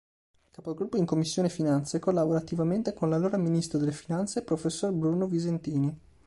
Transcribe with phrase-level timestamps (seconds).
[0.49, 4.89] Capogruppo in Commissione finanze, collabora attivamente con l'allora ministro delle Finanze prof.
[4.91, 5.95] Bruno Visentini.